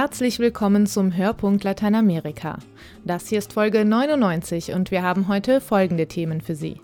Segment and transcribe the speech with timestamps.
[0.00, 2.60] Herzlich willkommen zum Hörpunkt Lateinamerika.
[3.04, 6.80] Das hier ist Folge 99 und wir haben heute folgende Themen für Sie.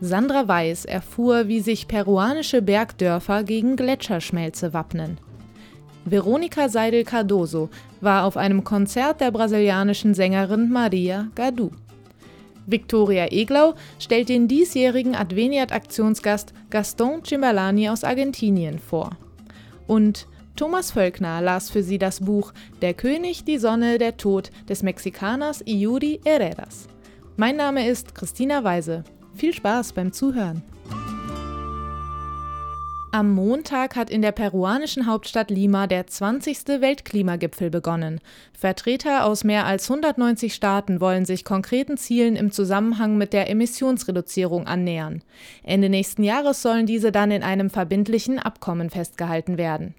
[0.00, 5.18] Sandra Weiß erfuhr, wie sich peruanische Bergdörfer gegen Gletscherschmelze wappnen.
[6.04, 7.68] Veronica Seidel Cardoso
[8.00, 11.70] war auf einem Konzert der brasilianischen Sängerin Maria Gadu.
[12.66, 19.10] Victoria Eglau stellt den diesjährigen Adveniat-Aktionsgast Gaston Cimbalani aus Argentinien vor.
[19.86, 22.52] Und Thomas Völkner las für sie das Buch
[22.82, 26.88] Der König, die Sonne, der Tod des Mexikaners Iuri Herreras.
[27.36, 29.04] Mein Name ist Christina Weise.
[29.34, 30.62] Viel Spaß beim Zuhören.
[33.14, 36.80] Am Montag hat in der peruanischen Hauptstadt Lima der 20.
[36.80, 38.20] Weltklimagipfel begonnen.
[38.54, 44.66] Vertreter aus mehr als 190 Staaten wollen sich konkreten Zielen im Zusammenhang mit der Emissionsreduzierung
[44.66, 45.22] annähern.
[45.62, 49.94] Ende nächsten Jahres sollen diese dann in einem verbindlichen Abkommen festgehalten werden.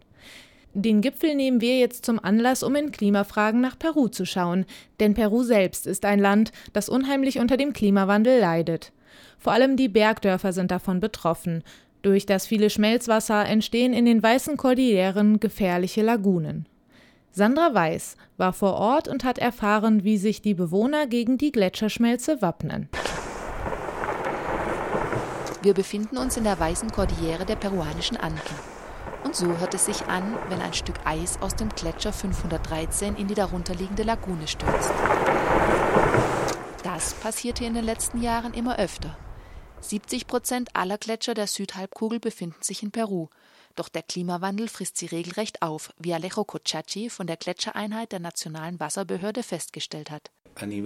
[0.75, 4.65] Den Gipfel nehmen wir jetzt zum Anlass, um in Klimafragen nach Peru zu schauen,
[4.99, 8.91] denn Peru selbst ist ein Land, das unheimlich unter dem Klimawandel leidet.
[9.37, 11.63] Vor allem die Bergdörfer sind davon betroffen.
[12.01, 16.67] Durch das viele Schmelzwasser entstehen in den weißen Kordilleren gefährliche Lagunen.
[17.31, 22.41] Sandra Weiß war vor Ort und hat erfahren, wie sich die Bewohner gegen die Gletscherschmelze
[22.41, 22.89] wappnen.
[25.61, 28.72] Wir befinden uns in der weißen Kordillere der peruanischen Anden.
[29.23, 33.27] Und so hört es sich an, wenn ein Stück Eis aus dem Gletscher 513 in
[33.27, 34.91] die darunterliegende Lagune stürzt.
[36.83, 39.17] Das passierte in den letzten Jahren immer öfter.
[39.81, 43.27] 70 Prozent aller Gletscher der Südhalbkugel befinden sich in Peru.
[43.75, 48.79] Doch der Klimawandel frisst sie regelrecht auf, wie Alejo Cochachi von der Gletschereinheit der Nationalen
[48.79, 50.29] Wasserbehörde festgestellt hat.
[50.61, 50.85] In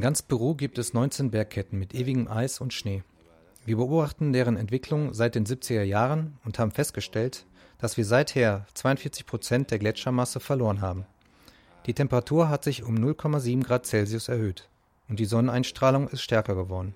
[0.00, 3.04] ganz Peru gibt es 19 Bergketten mit ewigem Eis und Schnee.
[3.68, 7.44] Wir beobachten deren Entwicklung seit den 70er Jahren und haben festgestellt,
[7.76, 11.04] dass wir seither 42 Prozent der Gletschermasse verloren haben.
[11.84, 14.70] Die Temperatur hat sich um 0,7 Grad Celsius erhöht
[15.10, 16.94] und die Sonneneinstrahlung ist stärker geworden.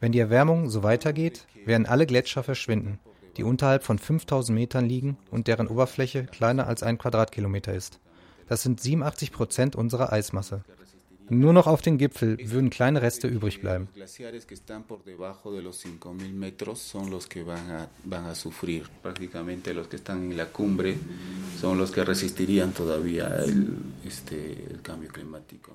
[0.00, 2.98] Wenn die Erwärmung so weitergeht, werden alle Gletscher verschwinden,
[3.36, 8.00] die unterhalb von 5000 Metern liegen und deren Oberfläche kleiner als ein Quadratkilometer ist.
[8.48, 10.64] Das sind 87 Prozent unserer Eismasse.
[11.28, 13.88] Nur noch auf den Gipfel würden kleine Reste übrig bleiben.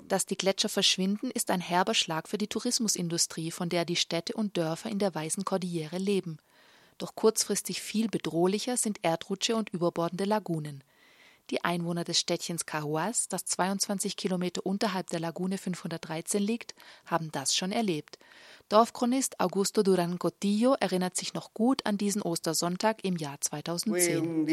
[0.08, 4.34] Dass die Gletscher verschwinden, ist ein herber Schlag für die Tourismusindustrie, von der die Städte
[4.34, 6.38] und Dörfer in der Weißen Kordillere leben.
[6.98, 10.84] Doch kurzfristig viel bedrohlicher sind Erdrutsche und überbordende Lagunen.
[11.50, 17.56] Die Einwohner des Städtchens Cahuas, das 22 Kilometer unterhalb der Lagune 513 liegt, haben das
[17.56, 18.18] schon erlebt.
[18.68, 24.46] Dorfchronist Augusto Duran Cotillo erinnert sich noch gut an diesen Ostersonntag im Jahr 2010.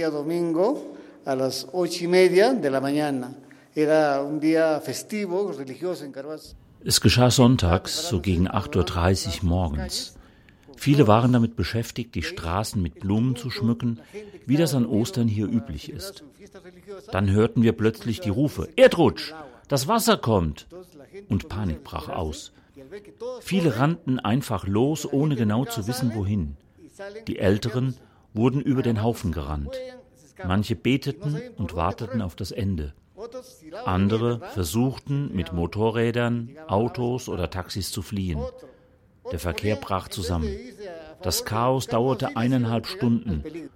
[6.84, 10.17] Es geschah sonntags, so gegen 8.30 Uhr morgens.
[10.78, 14.00] Viele waren damit beschäftigt, die Straßen mit Blumen zu schmücken,
[14.46, 16.24] wie das an Ostern hier üblich ist.
[17.12, 19.34] Dann hörten wir plötzlich die Rufe Erdrutsch,
[19.68, 20.68] das Wasser kommt.
[21.30, 22.54] Und Panik brach aus.
[23.42, 26.58] Viele rannten einfach los, ohne genau zu wissen, wohin.
[27.28, 27.96] Die Älteren
[28.34, 29.76] wurden über den Haufen gerannt.
[30.46, 32.94] Manche beteten und warteten auf das Ende.
[33.86, 38.40] Andere versuchten mit Motorrädern, Autos oder Taxis zu fliehen.
[39.32, 40.56] Der Verkehr brach zusammen.
[41.22, 43.70] Das Chaos dauerte eineinhalb Stunden.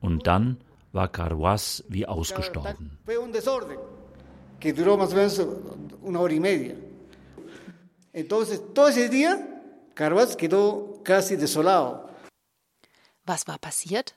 [0.00, 0.58] Und dann
[0.92, 2.98] war Carhuaz wie ausgestorben.
[13.24, 14.16] Was war passiert?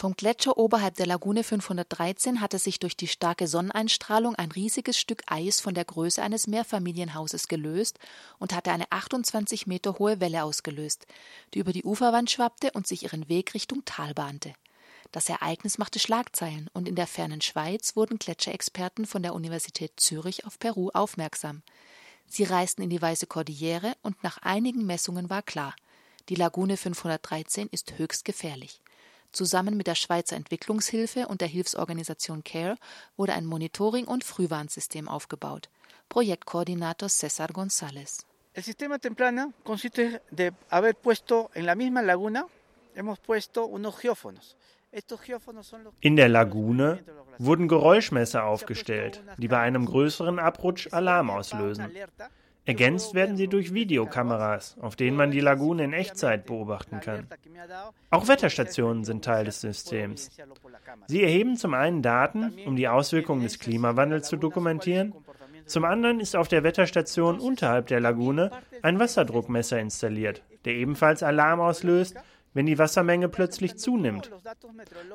[0.00, 5.24] Vom Gletscher oberhalb der Lagune 513 hatte sich durch die starke Sonneneinstrahlung ein riesiges Stück
[5.26, 7.98] Eis von der Größe eines Mehrfamilienhauses gelöst
[8.38, 11.08] und hatte eine 28 Meter hohe Welle ausgelöst,
[11.52, 14.52] die über die Uferwand schwappte und sich ihren Weg Richtung Tal bahnte.
[15.10, 20.46] Das Ereignis machte Schlagzeilen und in der fernen Schweiz wurden Gletscherexperten von der Universität Zürich
[20.46, 21.62] auf Peru aufmerksam.
[22.28, 25.74] Sie reisten in die Weiße Kordillere und nach einigen Messungen war klar,
[26.28, 28.80] die Lagune 513 ist höchst gefährlich.
[29.32, 32.76] Zusammen mit der Schweizer Entwicklungshilfe und der Hilfsorganisation CARE
[33.16, 35.68] wurde ein Monitoring- und Frühwarnsystem aufgebaut.
[36.08, 38.24] Projektkoordinator César González.
[38.54, 42.46] El sistema Templana consiste de haber puesto en la misma laguna,
[42.94, 44.56] hemos puesto unos geófonos.
[46.00, 47.04] In der Lagune
[47.36, 51.92] wurden Geräuschmesser aufgestellt, die bei einem größeren Abrutsch Alarm auslösen.
[52.68, 57.26] Ergänzt werden sie durch Videokameras, auf denen man die Lagune in Echtzeit beobachten kann.
[58.10, 60.30] Auch Wetterstationen sind Teil des Systems.
[61.06, 65.14] Sie erheben zum einen Daten, um die Auswirkungen des Klimawandels zu dokumentieren.
[65.64, 68.50] Zum anderen ist auf der Wetterstation unterhalb der Lagune
[68.82, 72.16] ein Wasserdruckmesser installiert, der ebenfalls Alarm auslöst,
[72.52, 74.30] wenn die Wassermenge plötzlich zunimmt.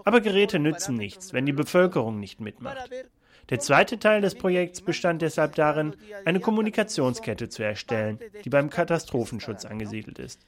[0.05, 2.89] Aber Geräte nützen nichts, wenn die Bevölkerung nicht mitmacht.
[3.49, 5.95] Der zweite Teil des Projekts bestand deshalb darin,
[6.25, 10.39] eine Kommunikationskette zu erstellen, die beim Katastrophenschutz angesiedelt ist.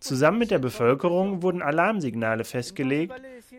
[0.00, 3.14] Zusammen mit der Bevölkerung wurden Alarmsignale festgelegt,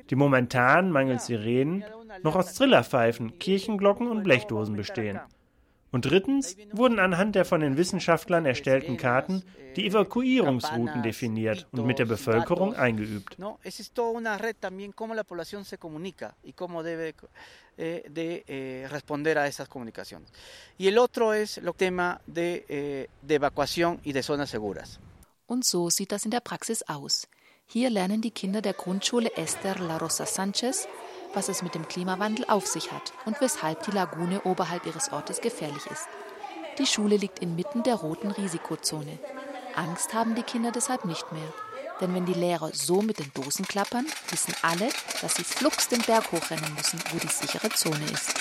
[0.10, 1.84] die momentan mangels Sirenen
[2.24, 5.20] noch aus Trillerpfeifen, Kirchenglocken und Blechdosen bestehen.
[5.92, 9.44] Und drittens wurden anhand der von den Wissenschaftlern erstellten Karten
[9.76, 13.38] die Evakuierungsrouten definiert und mit der Bevölkerung eingeübt.
[17.76, 20.30] Eh, de eh, responder a esas comunicaciones.
[20.78, 25.00] Y el otro es el tema de, eh, de evacuación y de zonas seguras.
[25.48, 27.28] Und so sieht das in der Praxis aus.
[27.66, 30.88] Hier lernen die Kinder der Grundschule Esther La Rosa Sanchez,
[31.34, 35.42] was es mit dem Klimawandel auf sich hat und weshalb die Lagune oberhalb ihres Ortes
[35.42, 36.08] gefährlich ist.
[36.78, 39.18] Die Schule liegt inmitten der roten Risikozone.
[39.76, 41.54] Angst haben die Kinder deshalb nicht mehr.
[42.04, 44.90] Denn wenn die Lehrer so mit den Dosen klappern, wissen alle,
[45.22, 48.34] dass sie flugs den Berg hochrennen müssen, wo die sichere Zone ist.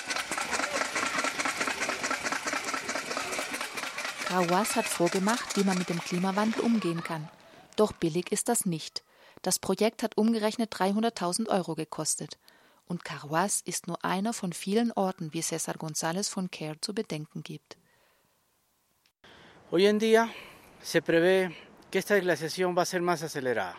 [4.25, 7.29] Kawas hat vorgemacht, wie man mit dem Klimawandel umgehen kann.
[7.77, 9.05] Doch billig ist das nicht.
[9.43, 12.39] Das Projekt hat umgerechnet 300.000 Euro gekostet.
[12.87, 17.45] Und Carhuas ist nur einer von vielen Orten, wie César González von CARE zu bedenken
[17.45, 17.77] gibt.
[19.71, 20.29] Hoy en día
[21.93, 23.77] que esta glaciación va a ser más acelerada.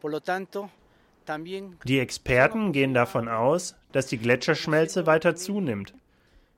[0.00, 0.70] Por lo tanto,
[1.84, 5.92] die Experten gehen davon aus, dass die Gletscherschmelze weiter zunimmt.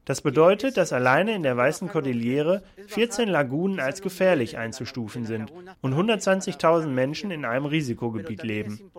[0.05, 5.51] Das bedeutet, dass alleine in der Weißen Kordillere 14 Lagunen als gefährlich einzustufen sind
[5.81, 8.91] und 120.000 Menschen in einem Risikogebiet leben.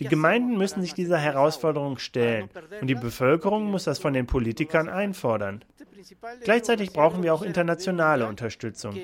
[0.00, 2.48] Die Gemeinden müssen sich dieser Herausforderung stellen
[2.80, 5.64] und die Bevölkerung muss das von den Politikern einfordern.
[6.42, 8.96] Gleichzeitig brauchen wir auch internationale Unterstützung.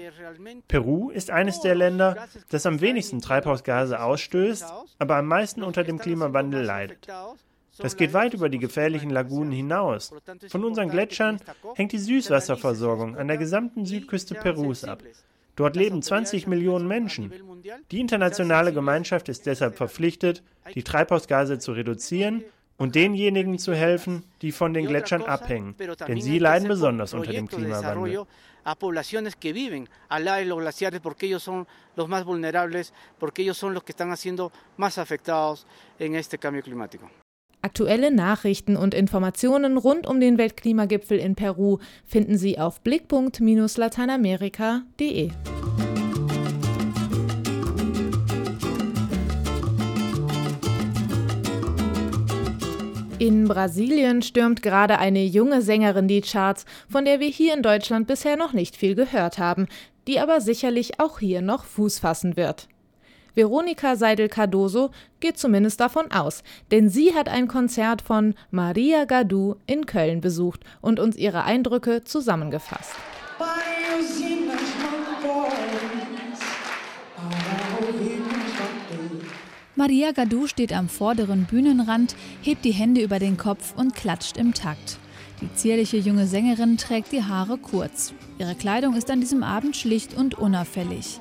[0.68, 4.66] Peru ist eines der Länder, das am wenigsten Treibhausgase ausstößt,
[4.98, 7.06] aber am meisten unter dem Klimawandel leidet.
[7.78, 10.12] Das geht weit über die gefährlichen Lagunen hinaus.
[10.48, 11.40] Von unseren Gletschern
[11.74, 15.02] hängt die Süßwasserversorgung an der gesamten Südküste Perus ab.
[15.60, 17.30] Dort leben 20 Millionen Menschen.
[17.90, 20.42] Die internationale Gemeinschaft ist deshalb verpflichtet,
[20.74, 22.42] die Treibhausgase zu reduzieren
[22.78, 25.74] und denjenigen zu helfen, die von den Gletschern abhängen,
[26.08, 28.24] denn sie leiden besonders unter dem Klimawandel.
[28.64, 31.66] a poblaciones que viven al lado de los glaciares porque ellos son
[31.96, 34.10] los más vulnerables, porque ellos son los que están.
[37.62, 41.76] Aktuelle Nachrichten und Informationen rund um den Weltklimagipfel in Peru
[42.06, 45.30] finden Sie auf blickpunkt-lateinamerika.de.
[53.18, 58.06] In Brasilien stürmt gerade eine junge Sängerin die Charts, von der wir hier in Deutschland
[58.06, 59.66] bisher noch nicht viel gehört haben,
[60.06, 62.68] die aber sicherlich auch hier noch Fuß fassen wird.
[63.34, 64.90] Veronika Seidel-Cardoso
[65.20, 70.60] geht zumindest davon aus, denn sie hat ein Konzert von Maria Gadu in Köln besucht
[70.80, 72.94] und uns ihre Eindrücke zusammengefasst.
[79.76, 84.52] Maria Gadu steht am vorderen Bühnenrand, hebt die Hände über den Kopf und klatscht im
[84.52, 84.98] Takt.
[85.40, 88.12] Die zierliche junge Sängerin trägt die Haare kurz.
[88.38, 91.18] Ihre Kleidung ist an diesem Abend schlicht und unauffällig.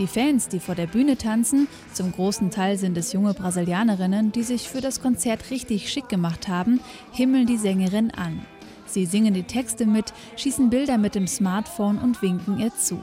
[0.00, 4.44] Die Fans, die vor der Bühne tanzen, zum großen Teil sind es junge Brasilianerinnen, die
[4.44, 6.80] sich für das Konzert richtig schick gemacht haben,
[7.12, 8.40] himmeln die Sängerin an.
[8.86, 12.98] Sie singen die Texte mit, schießen Bilder mit dem Smartphone und winken ihr zu.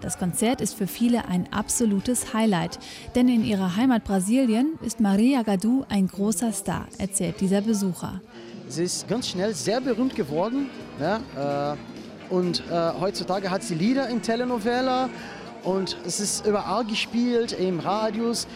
[0.00, 2.78] Das Konzert ist für viele ein absolutes Highlight,
[3.14, 8.22] denn in ihrer Heimat Brasilien ist Maria Gadu ein großer Star, erzählt dieser Besucher.
[8.68, 11.76] Sie ist ganz schnell sehr berühmt geworden ja, äh,
[12.32, 15.10] und äh, heutzutage hat sie Lieder in Telenovela
[15.64, 18.46] und es ist überall gespielt, im Radios,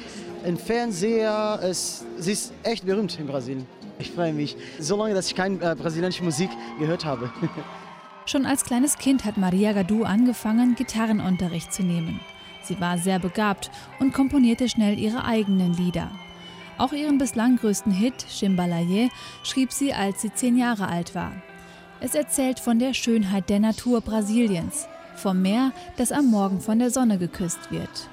[0.44, 1.60] im Fernseher.
[1.62, 3.66] Es, es ist echt berühmt in Brasilien.
[3.98, 7.30] Ich freue mich, so lange, dass ich keine äh, brasilianische Musik gehört habe.
[8.26, 12.20] Schon als kleines Kind hat Maria Gadu angefangen, Gitarrenunterricht zu nehmen.
[12.64, 13.70] Sie war sehr begabt
[14.00, 16.10] und komponierte schnell ihre eigenen Lieder.
[16.78, 19.10] Auch ihren bislang größten Hit, Chimbalaye,
[19.44, 21.32] schrieb sie, als sie zehn Jahre alt war.
[22.00, 24.86] Es erzählt von der Schönheit der Natur Brasiliens,
[25.18, 28.08] vom Meer, das am Morgen von der Sonne geküsst wird.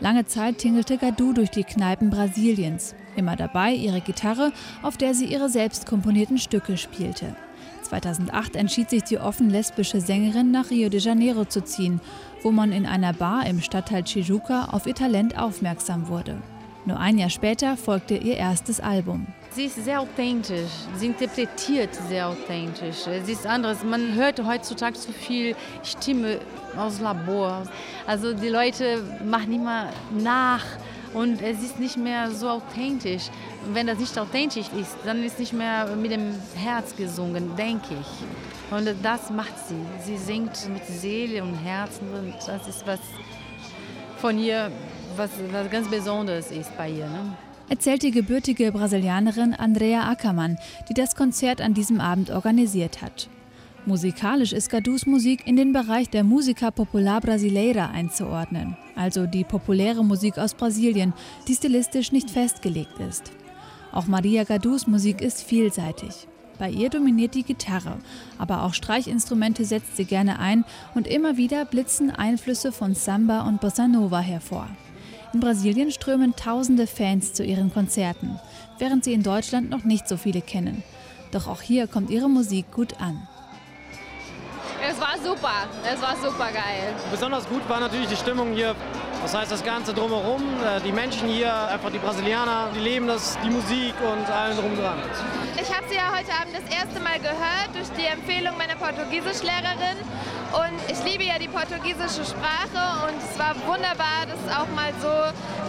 [0.00, 2.94] Lange Zeit tingelte Gadu durch die Kneipen Brasiliens.
[3.16, 7.34] Immer dabei ihre Gitarre, auf der sie ihre selbst komponierten Stücke spielte.
[7.82, 12.00] 2008 entschied sich die offen lesbische Sängerin nach Rio de Janeiro zu ziehen,
[12.42, 16.40] wo man in einer Bar im Stadtteil Tijuca auf ihr Talent aufmerksam wurde.
[16.86, 19.26] Nur ein Jahr später folgte ihr erstes Album.
[19.50, 23.08] Sie ist sehr authentisch, sie interpretiert sehr authentisch.
[23.08, 26.38] Es ist anderes, man hört heutzutage zu viel Stimme
[26.76, 27.64] aus Labor.
[28.06, 30.64] Also die Leute machen immer nach
[31.12, 33.30] und es ist nicht mehr so authentisch.
[33.72, 38.76] Wenn das nicht authentisch ist, dann ist nicht mehr mit dem Herz gesungen, denke ich.
[38.76, 39.74] Und das macht sie.
[40.04, 43.00] Sie singt mit Seele und Herzen und das ist was
[44.26, 44.72] von ihr,
[45.14, 47.06] was, was ganz Besonderes ist bei ihr.
[47.06, 47.36] Ne?
[47.68, 53.28] Erzählt die gebürtige Brasilianerin Andrea Ackermann, die das Konzert an diesem Abend organisiert hat.
[53.84, 60.04] Musikalisch ist Gadus Musik in den Bereich der Música Popular Brasileira einzuordnen, also die populäre
[60.04, 61.12] Musik aus Brasilien,
[61.46, 63.30] die stilistisch nicht festgelegt ist.
[63.92, 66.26] Auch Maria Gadus Musik ist vielseitig.
[66.58, 67.98] Bei ihr dominiert die Gitarre,
[68.38, 73.60] aber auch Streichinstrumente setzt sie gerne ein und immer wieder blitzen Einflüsse von Samba und
[73.60, 74.68] Bossa Nova hervor.
[75.34, 78.38] In Brasilien strömen tausende Fans zu ihren Konzerten,
[78.78, 80.82] während sie in Deutschland noch nicht so viele kennen.
[81.30, 83.28] Doch auch hier kommt ihre Musik gut an.
[84.88, 86.94] Es war super, es war super geil.
[87.10, 88.74] Besonders gut war natürlich die Stimmung hier.
[89.22, 93.36] Das heißt, das Ganze drumherum, äh, die Menschen hier, einfach die Brasilianer, die leben das,
[93.42, 94.98] die Musik und allen drum dran.
[95.60, 99.98] Ich habe sie ja heute Abend das erste Mal gehört durch die Empfehlung meiner Portugiesischlehrerin.
[100.52, 105.08] Und ich liebe ja die portugiesische Sprache und es war wunderbar, das auch mal so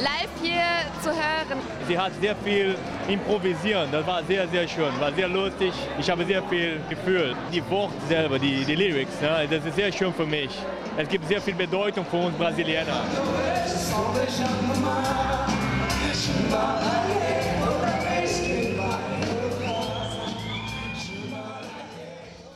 [0.02, 0.62] live hier
[1.02, 1.60] zu hören.
[1.88, 2.76] Sie hat sehr viel
[3.08, 5.74] improvisiert, das war sehr, sehr schön, war sehr lustig.
[6.00, 7.36] Ich habe sehr viel gefühlt.
[7.52, 8.76] Die Worte selber, die, die
[9.08, 10.50] Lyrics, ne, das ist sehr schön für mich.
[10.98, 13.02] Es gibt sehr viel Bedeutung für uns Brasilianer.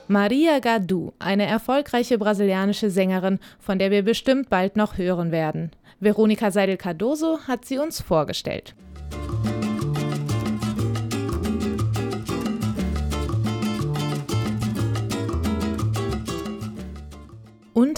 [0.07, 5.71] Maria Gadu, eine erfolgreiche brasilianische Sängerin, von der wir bestimmt bald noch hören werden.
[6.01, 8.75] Veronika Seidel-Cardoso hat sie uns vorgestellt.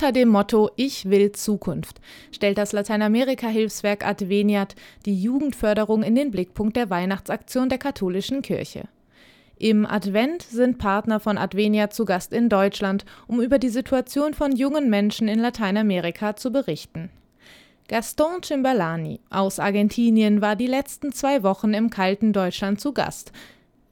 [0.03, 2.01] Unter dem Motto Ich will Zukunft
[2.33, 8.89] stellt das Lateinamerika-Hilfswerk Adveniat die Jugendförderung in den Blickpunkt der Weihnachtsaktion der katholischen Kirche.
[9.57, 14.53] Im Advent sind Partner von Advenia zu Gast in Deutschland, um über die Situation von
[14.53, 17.09] jungen Menschen in Lateinamerika zu berichten.
[17.87, 23.31] Gaston Cimbalani aus Argentinien war die letzten zwei Wochen im kalten Deutschland zu Gast.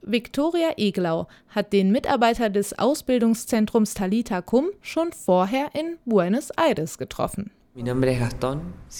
[0.01, 7.51] Victoria Eglau hat den Mitarbeiter des Ausbildungszentrums Talita Cum schon vorher in Buenos Aires getroffen.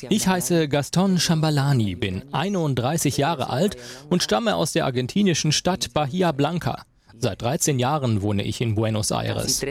[0.10, 3.76] Ich heiße Gaston Chambalani, bin 31 Jahre alt
[4.10, 6.84] und stamme aus der argentinischen Stadt Bahia Blanca.
[7.18, 9.62] Seit 13 Jahren wohne ich in Buenos Aires.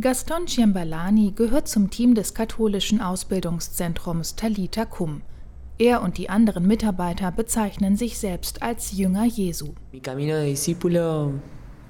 [0.00, 5.22] Gaston Ciambalani gehört zum Team des katholischen Ausbildungszentrums Talita Cum.
[5.80, 9.68] Er und die anderen Mitarbeiter bezeichnen sich selbst als Jünger Jesu.
[9.92, 11.32] Mi camino de discípulo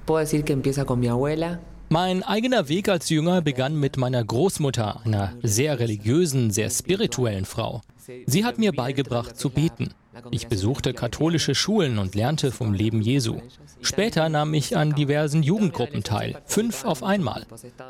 [0.05, 4.23] puedo decir que empieza con mi abuela, mein eigener Weg als Jünger begann mit meiner
[4.23, 7.81] Großmutter, einer sehr religiösen, sehr spirituellen Frau.
[8.25, 9.89] Sie hat mir beigebracht zu beten.
[10.31, 13.41] Ich besuchte katholische Schulen und lernte vom Leben Jesu.
[13.81, 17.45] Später nahm ich an diversen Jugendgruppen teil, fünf auf einmal.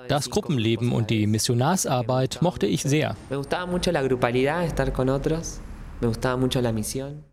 [0.08, 3.16] Das Gruppenleben und die Missionarsarbeit mochte ich sehr.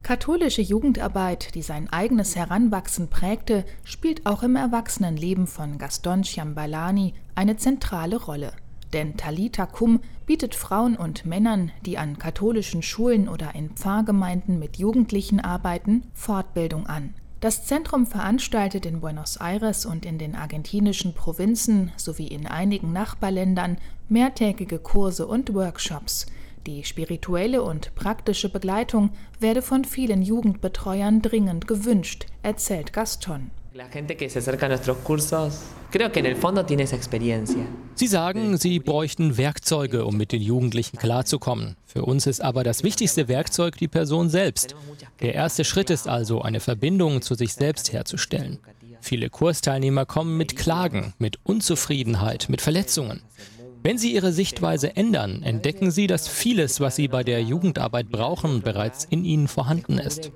[0.02, 7.56] Katholische Jugendarbeit, die sein eigenes Heranwachsen prägte, spielt auch im Erwachsenenleben von Gaston Ciambalani eine
[7.56, 8.52] zentrale Rolle.
[8.92, 14.76] Denn Talita Cum bietet Frauen und Männern, die an katholischen Schulen oder in Pfarrgemeinden mit
[14.76, 17.14] Jugendlichen arbeiten, Fortbildung an.
[17.40, 23.78] Das Zentrum veranstaltet in Buenos Aires und in den argentinischen Provinzen sowie in einigen Nachbarländern
[24.10, 26.26] mehrtägige Kurse und Workshops,
[26.68, 29.10] die spirituelle und praktische Begleitung
[29.40, 33.50] werde von vielen Jugendbetreuern dringend gewünscht, erzählt Gaston.
[37.94, 41.76] Sie sagen, sie bräuchten Werkzeuge, um mit den Jugendlichen klarzukommen.
[41.86, 44.74] Für uns ist aber das wichtigste Werkzeug die Person selbst.
[45.22, 48.58] Der erste Schritt ist also, eine Verbindung zu sich selbst herzustellen.
[49.00, 53.22] Viele Kursteilnehmer kommen mit Klagen, mit Unzufriedenheit, mit Verletzungen.
[53.82, 58.62] Wenn Sie Ihre Sichtweise ändern, entdecken Sie, dass vieles, was Sie bei der Jugendarbeit brauchen,
[58.62, 60.32] bereits in Ihnen vorhanden ist.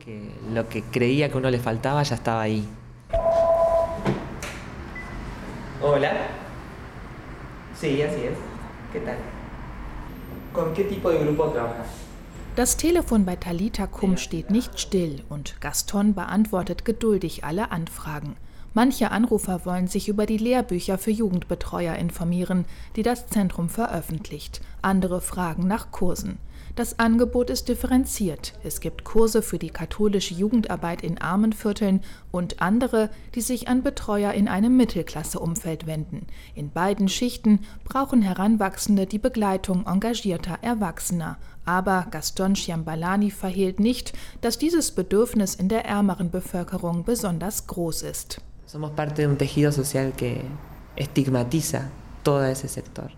[5.83, 6.11] Hola.
[7.75, 8.39] Sí, así es.
[8.93, 9.17] ¿Qué tal?
[12.55, 18.37] Das Telefon bei Talita Kum steht nicht still und Gaston beantwortet geduldig alle Anfragen.
[18.75, 22.64] Manche Anrufer wollen sich über die Lehrbücher für Jugendbetreuer informieren,
[22.97, 24.62] die das Zentrum veröffentlicht.
[24.81, 26.38] Andere fragen nach Kursen.
[26.75, 28.54] Das Angebot ist differenziert.
[28.64, 32.00] Es gibt Kurse für die katholische Jugendarbeit in armen Vierteln
[32.31, 36.26] und andere, die sich an Betreuer in einem Mittelklasseumfeld wenden.
[36.54, 41.38] In beiden Schichten brauchen Heranwachsende die Begleitung engagierter Erwachsener.
[41.64, 48.40] Aber Gaston Chiambalani verhehlt nicht, dass dieses Bedürfnis in der ärmeren Bevölkerung besonders groß ist.
[48.66, 50.40] Somos parte de un tejido social que
[50.97, 51.90] estigmatiza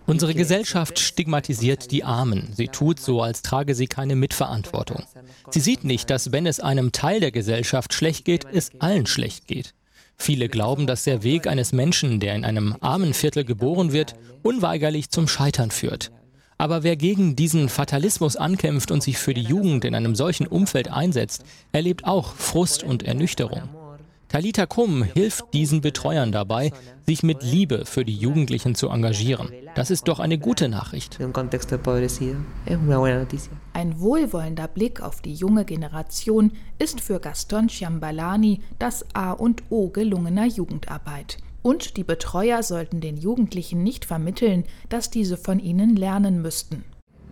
[0.06, 2.52] Unsere Gesellschaft stigmatisiert die Armen.
[2.54, 5.04] Sie tut so, als trage sie keine Mitverantwortung.
[5.50, 9.46] Sie sieht nicht, dass wenn es einem Teil der Gesellschaft schlecht geht, es allen schlecht
[9.46, 9.74] geht.
[10.16, 15.10] Viele glauben, dass der Weg eines Menschen, der in einem armen Viertel geboren wird, unweigerlich
[15.10, 16.12] zum Scheitern führt.
[16.56, 20.88] Aber wer gegen diesen Fatalismus ankämpft und sich für die Jugend in einem solchen Umfeld
[20.88, 23.68] einsetzt, erlebt auch Frust und Ernüchterung.
[24.34, 26.72] Talita Kum hilft diesen Betreuern dabei,
[27.06, 29.52] sich mit Liebe für die Jugendlichen zu engagieren.
[29.76, 31.20] Das ist doch eine gute Nachricht.
[33.74, 36.50] Ein wohlwollender Blick auf die junge Generation
[36.80, 41.36] ist für Gaston Ciambalani das A und O gelungener Jugendarbeit.
[41.62, 46.82] Und die Betreuer sollten den Jugendlichen nicht vermitteln, dass diese von ihnen lernen müssten.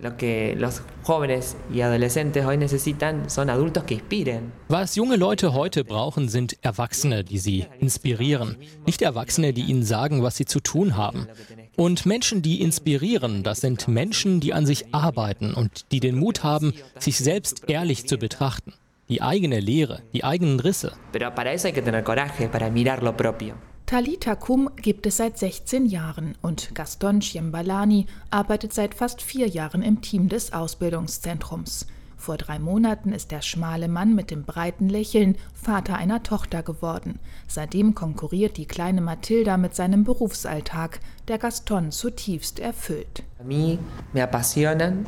[0.03, 4.53] Lo que los jóvenes y adolescentes hoy necesitan son adultos que inspiren.
[4.69, 8.57] Was junge Leute heute brauchen, sind Erwachsene, die sie inspirieren.
[8.85, 11.29] Nicht Erwachsene, die ihnen sagen, was sie zu tun haben.
[11.77, 16.43] Und Menschen, die inspirieren, das sind Menschen, die an sich arbeiten und die den Mut
[16.43, 18.73] haben, sich selbst ehrlich zu betrachten.
[19.09, 20.95] Die eigene Lehre, die eigenen Risse.
[21.13, 23.55] Pero para eso hay que tener coraje, para mirar lo propio.
[23.87, 29.83] Talita Kum gibt es seit 16 Jahren und Gaston Chiembalani arbeitet seit fast vier Jahren
[29.83, 31.87] im Team des Ausbildungszentrums.
[32.17, 37.19] Vor drei Monaten ist der schmale Mann mit dem breiten Lächeln Vater einer Tochter geworden.
[37.49, 43.25] Seitdem konkurriert die kleine Mathilda mit seinem Berufsalltag, der Gaston zutiefst erfüllt.
[43.41, 43.79] A mí
[44.13, 45.05] me apasionan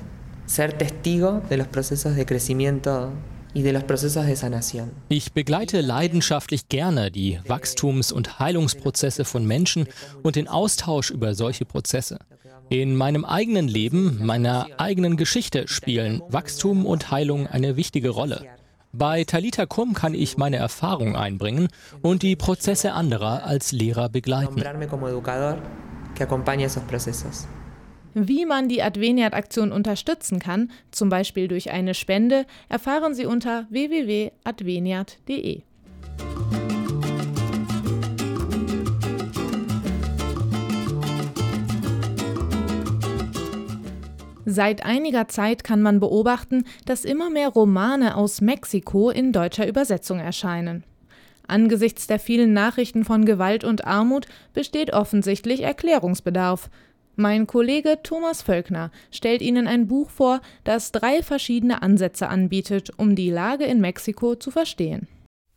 [0.46, 3.12] ser testigo de los procesos de crecimiento
[5.08, 9.86] ich begleite leidenschaftlich gerne die Wachstums- und Heilungsprozesse von Menschen
[10.22, 12.18] und den Austausch über solche Prozesse.
[12.68, 18.44] In meinem eigenen Leben, meiner eigenen Geschichte spielen Wachstum und Heilung eine wichtige Rolle.
[18.92, 21.68] Bei Talita Kum kann ich meine Erfahrung einbringen
[22.02, 24.56] und die Prozesse anderer als Lehrer begleiten.
[28.14, 35.62] Wie man die Adveniat-Aktion unterstützen kann, zum Beispiel durch eine Spende, erfahren Sie unter www.adveniat.de.
[44.46, 50.20] Seit einiger Zeit kann man beobachten, dass immer mehr Romane aus Mexiko in deutscher Übersetzung
[50.20, 50.84] erscheinen.
[51.48, 56.70] Angesichts der vielen Nachrichten von Gewalt und Armut besteht offensichtlich Erklärungsbedarf.
[57.16, 63.14] Mein Kollege Thomas Völkner stellt Ihnen ein Buch vor, das drei verschiedene Ansätze anbietet, um
[63.14, 65.06] die Lage in Mexiko zu verstehen.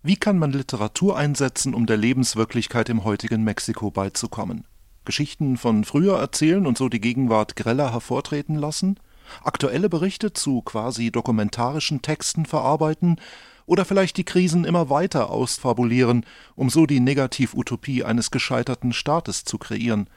[0.03, 4.65] Wie kann man Literatur einsetzen, um der Lebenswirklichkeit im heutigen Mexiko beizukommen?
[5.03, 8.99] Geschichten von früher erzählen und so die Gegenwart greller hervortreten lassen?
[9.43, 13.19] Aktuelle Berichte zu quasi dokumentarischen Texten verarbeiten?
[13.65, 16.23] Oder vielleicht die Krisen immer weiter ausfabulieren,
[16.55, 20.07] um so die Negativutopie eines gescheiterten Staates zu kreieren?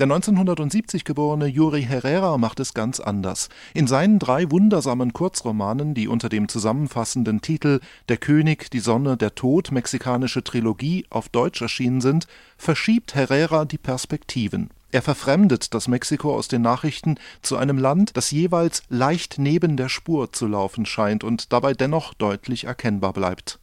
[0.00, 3.50] Der 1970 geborene Yuri Herrera macht es ganz anders.
[3.74, 9.34] In seinen drei wundersamen Kurzromanen, die unter dem zusammenfassenden Titel Der König, die Sonne, der
[9.34, 14.70] Tod mexikanische Trilogie auf Deutsch erschienen sind, verschiebt Herrera die Perspektiven.
[14.90, 19.90] Er verfremdet das Mexiko aus den Nachrichten zu einem Land, das jeweils leicht neben der
[19.90, 23.58] Spur zu laufen scheint und dabei dennoch deutlich erkennbar bleibt.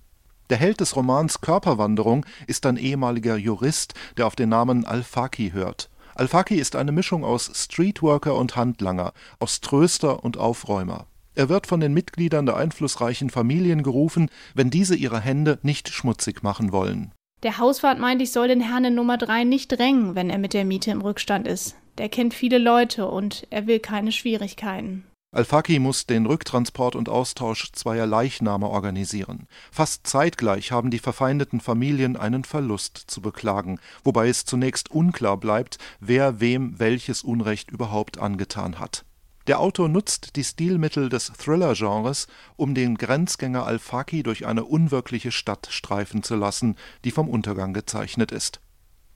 [0.51, 5.89] Der Held des Romans Körperwanderung ist ein ehemaliger Jurist, der auf den Namen Al-Faki hört.
[6.17, 11.05] Al-Faki ist eine Mischung aus Streetworker und Handlanger, aus Tröster und Aufräumer.
[11.35, 16.41] Er wird von den Mitgliedern der einflussreichen Familien gerufen, wenn diese ihre Hände nicht schmutzig
[16.41, 17.11] machen wollen.
[17.43, 20.53] Der Hauswart meint, ich soll den Herrn in Nummer 3 nicht drängen, wenn er mit
[20.53, 21.75] der Miete im Rückstand ist.
[21.99, 25.03] Der kennt viele Leute und er will keine Schwierigkeiten.
[25.37, 29.47] Al-Faki muss den Rücktransport und Austausch zweier Leichname organisieren.
[29.71, 35.77] Fast zeitgleich haben die verfeindeten Familien einen Verlust zu beklagen, wobei es zunächst unklar bleibt,
[35.99, 39.05] wer wem welches Unrecht überhaupt angetan hat.
[39.45, 45.67] Der Autor nutzt die Stilmittel des Thriller-Genres, um den Grenzgänger Al-Faki durch eine unwirkliche Stadt
[45.69, 48.59] streifen zu lassen, die vom Untergang gezeichnet ist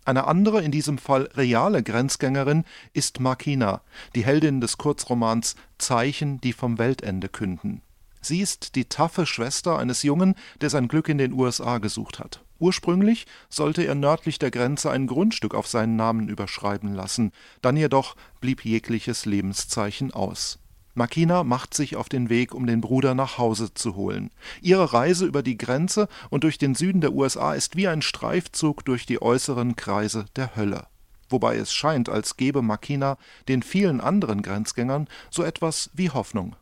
[0.03, 3.81] Eine andere, in diesem Fall reale Grenzgängerin ist Markina,
[4.15, 7.81] die Heldin des Kurzromans Zeichen, die vom Weltende künden.
[8.19, 12.43] Sie ist die taffe Schwester eines Jungen, der sein Glück in den USA gesucht hat.
[12.59, 17.31] Ursprünglich sollte er nördlich der Grenze ein Grundstück auf seinen Namen überschreiben lassen,
[17.63, 20.59] dann jedoch blieb jegliches Lebenszeichen aus.
[20.93, 24.32] Makina macht sich auf den Weg, um den Bruder nach Hause zu holen.
[24.62, 28.84] Ihre Reise über die Grenze und durch den Süden der USA ist wie ein Streifzug
[28.86, 30.88] durch die äußeren Kreise der Hölle.
[31.30, 36.56] Wobei es scheint, als gebe Makina den vielen anderen Grenzgängern so etwas wie Hoffnung.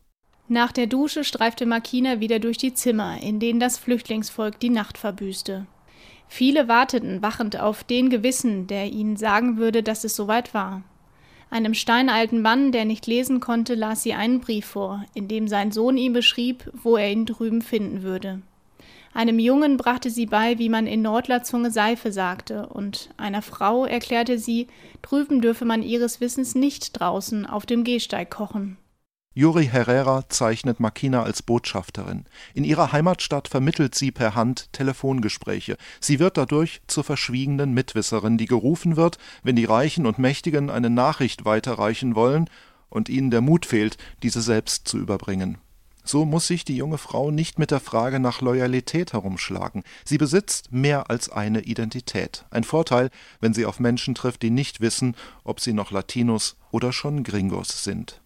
[0.48, 4.98] Nach der Dusche streifte Makina wieder durch die Zimmer, in denen das Flüchtlingsvolk die Nacht
[4.98, 5.68] verbüßte.
[6.28, 10.84] Viele warteten wachend auf den Gewissen, der ihnen sagen würde, dass es soweit war.
[11.52, 15.72] Einem steinalten Mann, der nicht lesen konnte, las sie einen Brief vor, in dem sein
[15.72, 18.42] Sohn ihm beschrieb, wo er ihn drüben finden würde.
[19.14, 24.38] Einem Jungen brachte sie bei, wie man in Nordlerzunge Seife sagte, und einer Frau erklärte
[24.38, 24.68] sie,
[25.02, 28.78] drüben dürfe man ihres Wissens nicht draußen auf dem Gehsteig kochen.
[29.36, 32.26] Juri Herrera zeichnet Makina als Botschafterin.
[32.54, 35.78] In ihrer Heimatstadt vermittelt sie per Hand Telefongespräche.
[36.02, 40.90] Sie wird dadurch zur verschwiegenen Mitwisserin, die gerufen wird, wenn die Reichen und Mächtigen eine
[40.90, 42.50] Nachricht weiterreichen wollen
[42.90, 45.60] und ihnen der Mut fehlt, diese selbst zu überbringen.
[46.04, 49.84] So muss sich die junge Frau nicht mit der Frage nach Loyalität herumschlagen.
[50.04, 52.46] Sie besitzt mehr als eine Identität.
[52.50, 53.12] Ein Vorteil,
[53.42, 57.84] wenn sie auf Menschen trifft, die nicht wissen, ob sie noch Latinos oder schon Gringos
[57.84, 58.22] sind.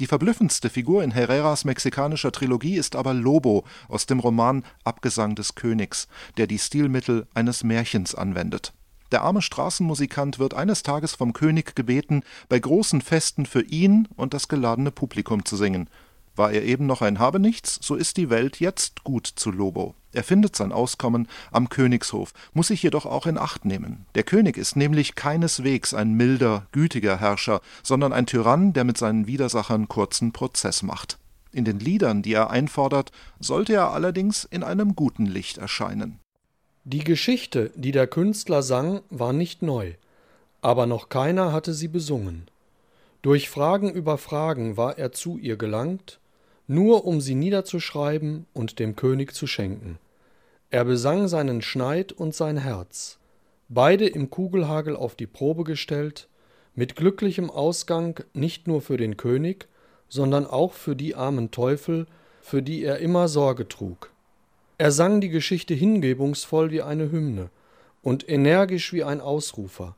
[0.00, 5.54] Die verblüffendste Figur in Herreras mexikanischer Trilogie ist aber Lobo aus dem Roman Abgesang des
[5.54, 8.72] Königs, der die Stilmittel eines Märchens anwendet.
[9.12, 14.34] Der arme Straßenmusikant wird eines Tages vom König gebeten, bei großen Festen für ihn und
[14.34, 15.88] das geladene Publikum zu singen.
[16.36, 19.94] War er eben noch ein Habenichts, so ist die Welt jetzt gut zu Lobo.
[20.12, 24.06] Er findet sein Auskommen am Königshof, muss sich jedoch auch in Acht nehmen.
[24.14, 29.26] Der König ist nämlich keineswegs ein milder, gütiger Herrscher, sondern ein Tyrann, der mit seinen
[29.26, 31.18] Widersachern kurzen Prozess macht.
[31.52, 36.20] In den Liedern, die er einfordert, sollte er allerdings in einem guten Licht erscheinen.
[36.84, 39.94] Die Geschichte, die der Künstler sang, war nicht neu,
[40.60, 42.46] aber noch keiner hatte sie besungen.
[43.22, 46.20] Durch Fragen über Fragen war er zu ihr gelangt,
[46.66, 49.98] nur um sie niederzuschreiben und dem König zu schenken.
[50.70, 53.18] Er besang seinen Schneid und sein Herz,
[53.68, 56.28] beide im Kugelhagel auf die Probe gestellt,
[56.74, 59.68] mit glücklichem Ausgang nicht nur für den König,
[60.08, 62.06] sondern auch für die armen Teufel,
[62.40, 64.10] für die er immer Sorge trug.
[64.76, 67.50] Er sang die Geschichte hingebungsvoll wie eine Hymne
[68.02, 69.96] und energisch wie ein Ausrufer,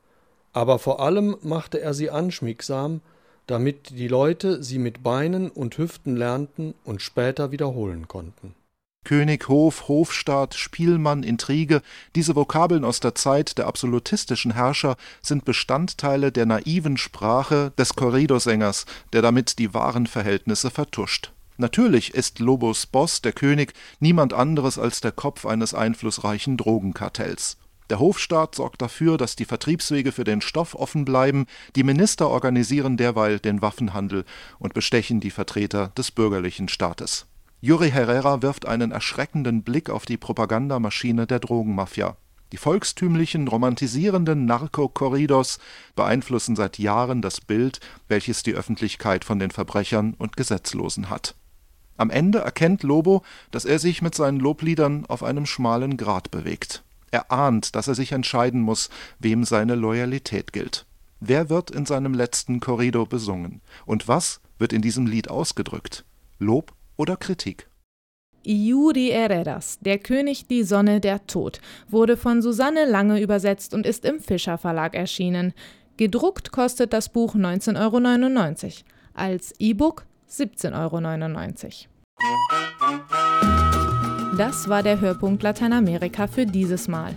[0.53, 3.01] aber vor allem machte er sie anschmiegsam,
[3.47, 8.55] damit die Leute sie mit Beinen und Hüften lernten und später wiederholen konnten.
[9.07, 11.81] König, Hof, Hofstaat, Spielmann, Intrige,
[12.17, 18.85] diese Vokabeln aus der Zeit der absolutistischen Herrscher sind Bestandteile der naiven Sprache des Corridosängers,
[19.13, 21.33] der damit die wahren Verhältnisse vertuscht.
[21.57, 27.59] Natürlich ist Lobos Boss, der König, niemand anderes als der Kopf eines einflussreichen Drogenkartells.
[27.89, 31.47] Der Hofstaat sorgt dafür, dass die Vertriebswege für den Stoff offen bleiben,
[31.77, 34.25] die Minister organisieren derweil den Waffenhandel
[34.59, 37.27] und bestechen die Vertreter des bürgerlichen Staates.
[37.61, 42.17] Yuri Herrera wirft einen erschreckenden Blick auf die Propagandamaschine der Drogenmafia.
[42.53, 45.59] Die volkstümlichen, romantisierenden Narkokorridos
[45.97, 51.35] beeinflussen seit Jahren das Bild, welches die Öffentlichkeit von den Verbrechern und Gesetzlosen hat.
[51.97, 56.85] Am Ende erkennt Lobo, dass er sich mit seinen Lobliedern auf einem schmalen Grat bewegt.
[57.11, 60.87] Er ahnt, dass er sich entscheiden muss, wem seine Loyalität gilt.
[61.21, 63.63] Wer wird in seinem letzten Corrido besungen?
[63.87, 66.05] Und was wird in diesem Lied ausgedrückt?
[66.39, 67.69] Lob oder Kritik?
[68.45, 74.05] Yuri Herreras, Der König, die Sonne, der Tod, wurde von Susanne Lange übersetzt und ist
[74.05, 75.53] im Fischer Verlag erschienen.
[75.97, 78.75] Gedruckt kostet das Buch 19,99 Euro,
[79.15, 81.01] als E-Book 17,99 Euro.
[84.37, 87.15] Das war der Hörpunkt Lateinamerika für dieses Mal.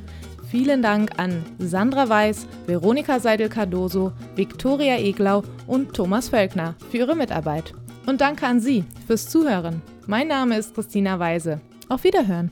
[0.49, 7.73] Vielen Dank an Sandra Weiß, Veronika Seidel-Cardoso, Viktoria Eglau und Thomas Völkner für ihre Mitarbeit.
[8.05, 9.81] Und danke an Sie fürs Zuhören.
[10.07, 11.59] Mein Name ist Christina Weise.
[11.89, 12.51] Auf Wiederhören.